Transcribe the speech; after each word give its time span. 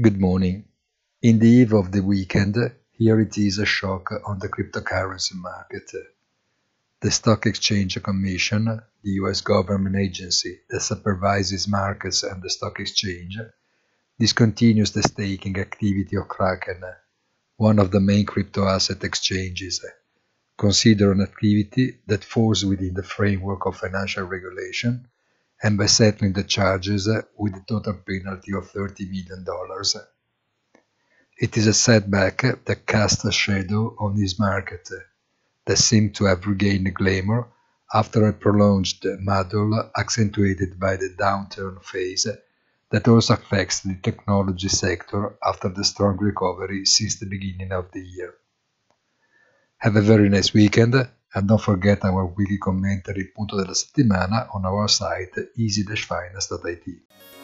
Good 0.00 0.20
morning. 0.20 0.66
In 1.22 1.40
the 1.40 1.48
eve 1.48 1.72
of 1.72 1.90
the 1.90 2.04
weekend, 2.04 2.56
here 2.92 3.18
it 3.18 3.36
is 3.36 3.58
a 3.58 3.66
shock 3.66 4.12
on 4.28 4.38
the 4.38 4.48
cryptocurrency 4.48 5.34
market. 5.34 5.90
The 7.00 7.10
Stock 7.10 7.46
Exchange 7.46 8.00
Commission, 8.00 8.66
the 9.02 9.10
US 9.22 9.40
government 9.40 9.96
agency 9.96 10.60
that 10.70 10.82
supervises 10.82 11.66
markets 11.66 12.22
and 12.22 12.40
the 12.40 12.48
stock 12.48 12.78
exchange, 12.78 13.38
discontinues 14.20 14.92
the 14.92 15.02
staking 15.02 15.58
activity 15.58 16.14
of 16.14 16.28
Kraken, 16.28 16.80
one 17.56 17.80
of 17.80 17.90
the 17.90 17.98
main 17.98 18.24
crypto 18.24 18.68
asset 18.68 19.02
exchanges, 19.02 19.84
consider 20.56 21.10
an 21.10 21.22
activity 21.22 21.98
that 22.06 22.22
falls 22.22 22.64
within 22.64 22.94
the 22.94 23.02
framework 23.02 23.66
of 23.66 23.76
financial 23.76 24.22
regulation 24.22 25.08
and 25.62 25.76
by 25.76 25.86
settling 25.86 26.32
the 26.32 26.44
charges 26.44 27.08
with 27.36 27.54
a 27.54 27.64
total 27.68 27.94
penalty 28.06 28.52
of 28.52 28.70
$30 28.70 29.10
million. 29.10 29.44
It 31.40 31.56
is 31.56 31.66
a 31.66 31.74
setback 31.74 32.42
that 32.64 32.86
casts 32.86 33.24
a 33.24 33.32
shadow 33.32 33.96
on 33.98 34.16
this 34.16 34.38
market 34.38 34.88
that 35.66 35.78
seemed 35.78 36.14
to 36.16 36.24
have 36.24 36.46
regained 36.46 36.92
glamour 36.94 37.48
after 37.92 38.26
a 38.26 38.32
prolonged 38.32 39.02
muddle 39.20 39.90
accentuated 39.96 40.78
by 40.78 40.96
the 40.96 41.14
downturn 41.18 41.82
phase 41.82 42.26
that 42.90 43.08
also 43.08 43.34
affects 43.34 43.80
the 43.80 43.96
technology 44.02 44.68
sector 44.68 45.36
after 45.44 45.68
the 45.68 45.84
strong 45.84 46.16
recovery 46.18 46.84
since 46.84 47.18
the 47.18 47.26
beginning 47.26 47.72
of 47.72 47.90
the 47.92 48.00
year. 48.00 48.34
Have 49.78 49.96
a 49.96 50.02
very 50.02 50.28
nice 50.28 50.52
weekend 50.52 50.94
and 51.38 51.46
don't 51.46 51.62
forget 51.62 52.04
our 52.04 52.26
weekly 52.26 52.58
commentary 52.58 53.30
punto 53.30 53.56
della 53.56 53.74
settimana 53.74 54.48
on 54.54 54.64
our 54.66 54.88
site 54.88 55.52
easy-finance.it. 55.54 57.37